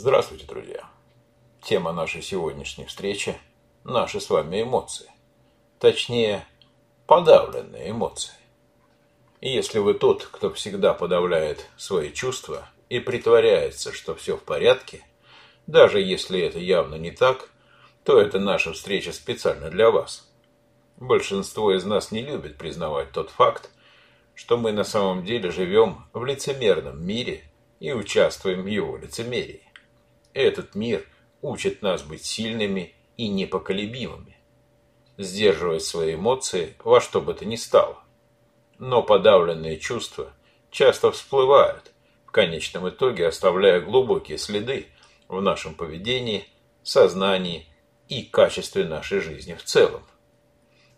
[0.00, 0.88] Здравствуйте, друзья!
[1.60, 3.36] Тема нашей сегодняшней встречи–
[3.84, 5.10] наши с вами эмоции.
[5.80, 6.46] Точнее,
[7.08, 8.36] подавленные эмоции.
[9.40, 15.04] И если вы тот, кто всегда подавляет свои чувства и притворяется, что все в порядке,
[15.66, 17.50] даже если это явно не так,
[18.04, 20.30] то это наша встреча специально для вас.
[20.96, 23.68] Большинство из нас не любит признавать тот факт,
[24.36, 27.42] что мы на самом деле живем в лицемерном мире
[27.80, 29.67] и участвуем в его лицемерии.
[30.34, 31.06] Этот мир
[31.42, 34.36] учит нас быть сильными и непоколебимыми,
[35.16, 37.98] сдерживать свои эмоции во что бы то ни стало.
[38.78, 40.32] Но подавленные чувства
[40.70, 41.92] часто всплывают,
[42.26, 44.86] в конечном итоге оставляя глубокие следы
[45.26, 46.46] в нашем поведении,
[46.82, 47.66] сознании
[48.08, 50.02] и качестве нашей жизни в целом.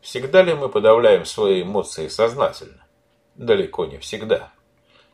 [0.00, 2.86] Всегда ли мы подавляем свои эмоции сознательно?
[3.34, 4.52] Далеко не всегда.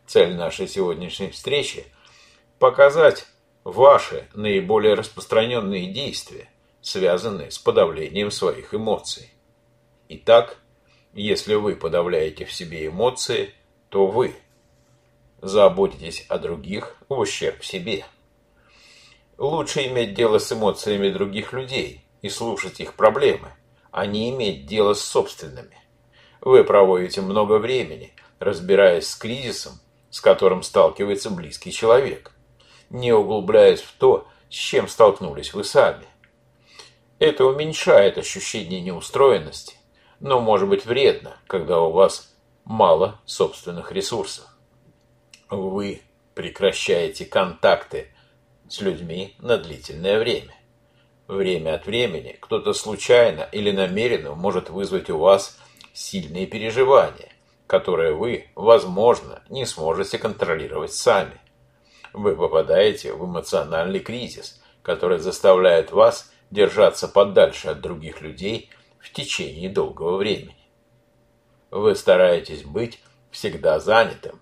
[0.07, 1.87] Цель нашей сегодняшней встречи–
[2.59, 3.27] показать,
[3.67, 6.49] ваши наиболее распространенные действия,
[6.81, 9.33] связанные с подавлением своих эмоций.
[10.09, 10.59] Итак,
[11.13, 13.53] если вы подавляете в себе эмоции,
[13.89, 14.37] то вы
[15.43, 18.05] заботитесь о других в ущерб себе.
[19.37, 23.53] Лучше иметь дело с эмоциями других людей и слушать их проблемы,
[23.91, 25.77] а не иметь дело с собственными.
[26.41, 32.36] Вы проводите много времени, разбираясь с кризисом, с которым сталкивается близкий человек
[32.91, 36.07] не углубляясь в то, с чем столкнулись вы сами.
[37.19, 39.77] Это уменьшает ощущение неустроенности,
[40.21, 42.35] но может быть вредно, когда у вас
[42.65, 44.47] мало собственных ресурсов.
[45.49, 46.03] Вы
[46.35, 48.09] прекращаете контакты
[48.69, 50.55] с людьми на длительное время.
[51.29, 55.59] Время от времени кто-то случайно или намеренно может вызвать у вас
[55.93, 57.31] сильные переживания,
[57.67, 61.41] которые вы, возможно, не сможете контролировать сами
[62.13, 69.69] вы попадаете в эмоциональный кризис, который заставляет вас держаться подальше от других людей в течение
[69.69, 70.57] долгого времени.
[71.71, 73.01] Вы стараетесь быть
[73.31, 74.41] всегда занятым.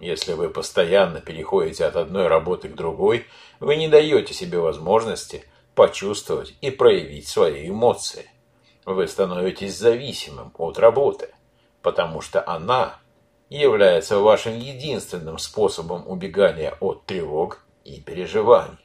[0.00, 3.26] Если вы постоянно переходите от одной работы к другой,
[3.60, 8.28] вы не даете себе возможности почувствовать и проявить свои эмоции.
[8.84, 11.28] Вы становитесь зависимым от работы,
[11.82, 12.98] потому что она
[13.58, 18.78] является вашим единственным способом убегания от тревог и переживаний.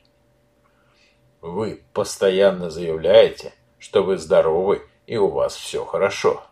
[1.42, 6.44] Вы постоянно заявляете, что вы здоровы и у вас все хорошо.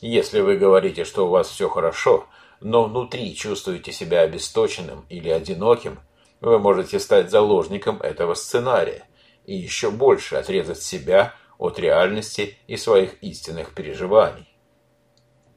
[0.00, 2.26] Если вы говорите, что у вас все хорошо,
[2.60, 6.00] но внутри чувствуете себя обесточенным или одиноким,
[6.40, 9.06] вы можете стать заложником этого сценария
[9.44, 14.48] и еще больше отрезать себя от реальности и своих истинных переживаний.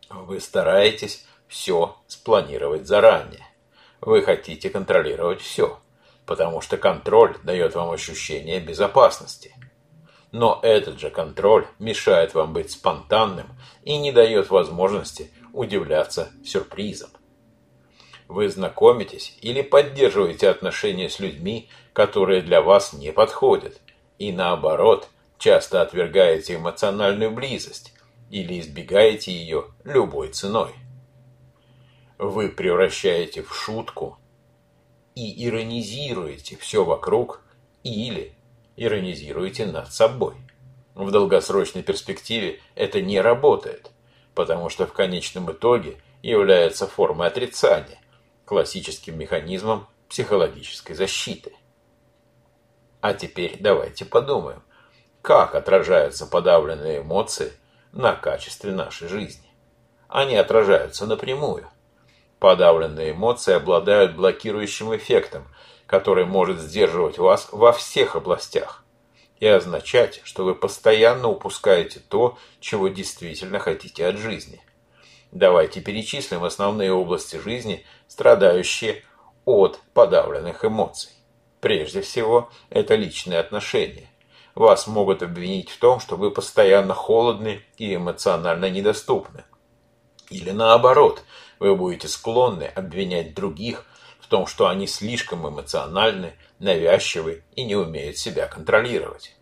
[0.09, 3.45] Вы стараетесь все спланировать заранее.
[4.01, 5.79] Вы хотите контролировать все,
[6.25, 9.55] потому что контроль дает вам ощущение безопасности.
[10.31, 13.47] Но этот же контроль мешает вам быть спонтанным
[13.83, 17.09] и не дает возможности удивляться сюрпризам.
[18.27, 23.79] Вы знакомитесь или поддерживаете отношения с людьми, которые для вас не подходят,
[24.17, 25.07] и наоборот,
[25.37, 27.93] часто отвергаете эмоциональную близость
[28.31, 30.73] или избегаете ее любой ценой
[32.17, 34.17] вы превращаете в шутку
[35.15, 37.41] и иронизируете все вокруг
[37.83, 38.33] или
[38.75, 40.35] иронизируете над собой.
[40.93, 43.91] В долгосрочной перспективе это не работает,
[44.33, 47.99] потому что в конечном итоге является формой отрицания,
[48.45, 51.53] классическим механизмом психологической защиты.
[53.01, 54.63] А теперь давайте подумаем,
[55.21, 57.51] как отражаются подавленные эмоции
[57.91, 59.49] на качестве нашей жизни.
[60.07, 61.67] Они отражаются напрямую.
[62.39, 65.47] Подавленные эмоции обладают блокирующим эффектом,
[65.87, 68.83] который может сдерживать вас во всех областях
[69.39, 74.61] и означать, что вы постоянно упускаете то, чего действительно хотите от жизни.
[75.31, 79.03] Давайте перечислим основные области жизни, страдающие
[79.43, 81.11] от подавленных эмоций.
[81.59, 84.09] Прежде всего, это личные отношения.
[84.55, 89.43] Вас могут обвинить в том, что вы постоянно холодны и эмоционально недоступны.
[90.29, 91.23] Или наоборот–
[91.59, 93.85] вы будете склонны обвинять других
[94.19, 99.35] в том, что они слишком эмоциональны, навязчивы и не умеют себя контролировать.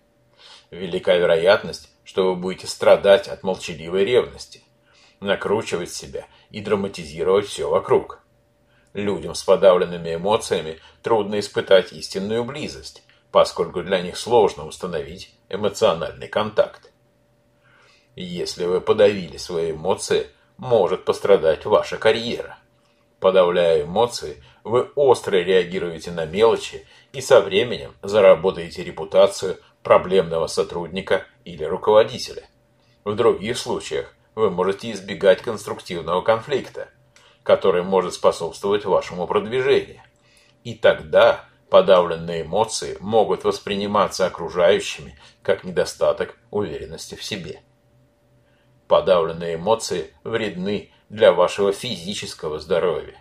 [0.71, 4.63] Велика вероятность, что вы будете страдать от молчаливой ревности,
[5.19, 8.19] накручивать себя и драматизировать все вокруг.
[8.93, 16.91] Людям с подавленными эмоциями трудно испытать истинную близость, поскольку для них сложно установить эмоциональный контакт.
[18.15, 20.27] Если вы подавили свои эмоции–
[20.57, 22.57] может пострадать ваша карьера.
[23.19, 31.63] Подавляя эмоции, вы остро реагируете на мелочи и со временем заработаете репутацию проблемного сотрудника или
[31.63, 32.43] руководителя.
[33.03, 36.89] В других случаях вы можете избегать конструктивного конфликта,
[37.43, 40.01] который может способствовать вашему продвижению.
[40.63, 47.61] И тогда подавленные эмоции могут восприниматься окружающими как недостаток уверенности в себе.
[48.93, 53.19] Подавленные эмоции вредны для вашего физического здоровья.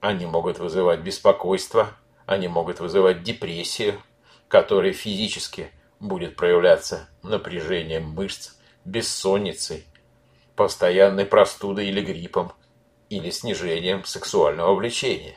[0.00, 1.90] Они могут вызывать беспокойство,
[2.24, 4.00] они могут вызывать депрессию,
[4.48, 5.70] которая физически
[6.00, 8.54] будет проявляться напряжением мышц,
[8.86, 9.84] бессонницей,
[10.56, 12.52] постоянной простудой или гриппом,
[13.10, 15.36] или снижением сексуального влечения.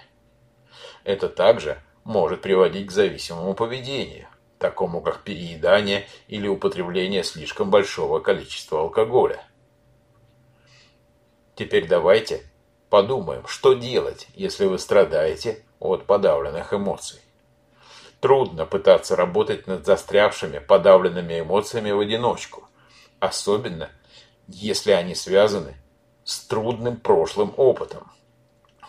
[1.03, 4.29] Это также может приводить к зависимому поведению,
[4.59, 9.43] такому как переедание или употребление слишком большого количества алкоголя.
[11.55, 12.43] Теперь давайте
[12.89, 17.21] подумаем, что делать, если вы страдаете от подавленных эмоций.
[18.19, 22.67] Трудно пытаться работать над застрявшими подавленными эмоциями в одиночку,
[23.19, 23.89] особенно
[24.47, 25.75] если они связаны
[26.23, 28.11] с трудным прошлым опытом.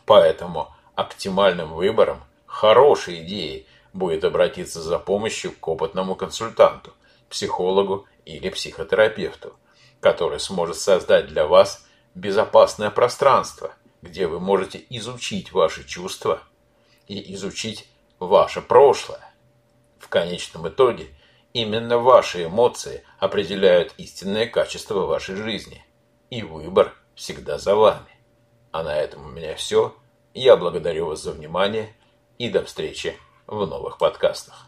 [0.06, 3.66] Поэтому оптимальным выбором, хорошей идеей
[3.98, 6.92] будет обратиться за помощью к опытному консультанту,
[7.28, 9.54] психологу или психотерапевту,
[10.00, 16.40] который сможет создать для вас безопасное пространство, где вы можете изучить ваши чувства
[17.06, 19.34] и изучить ваше прошлое.
[19.98, 21.08] В конечном итоге
[21.52, 25.84] именно ваши эмоции определяют истинное качество вашей жизни.
[26.30, 28.06] И выбор всегда за вами.
[28.70, 29.96] А на этом у меня все.
[30.34, 31.94] Я благодарю вас за внимание
[32.38, 33.18] и до встречи
[33.48, 34.67] в новых подкастах.